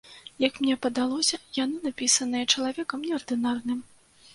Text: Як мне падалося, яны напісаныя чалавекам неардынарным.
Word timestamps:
Як 0.43 0.55
мне 0.61 0.77
падалося, 0.85 1.39
яны 1.59 1.77
напісаныя 1.91 2.51
чалавекам 2.51 3.09
неардынарным. 3.09 3.91